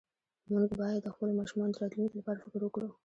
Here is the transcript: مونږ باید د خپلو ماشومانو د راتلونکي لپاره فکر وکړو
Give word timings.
مونږ 0.49 0.67
باید 0.79 1.01
د 1.03 1.07
خپلو 1.13 1.31
ماشومانو 1.39 1.73
د 1.73 1.77
راتلونکي 1.81 2.15
لپاره 2.17 2.41
فکر 2.45 2.61
وکړو 2.63 2.89